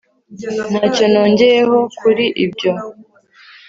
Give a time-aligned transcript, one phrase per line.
[0.71, 2.71] ntacyo nongeyeho kuri ibyo